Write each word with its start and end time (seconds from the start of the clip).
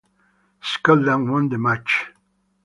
Scotland 0.63 1.29
won 1.31 1.49
the 1.49 1.59
match. 1.59 2.11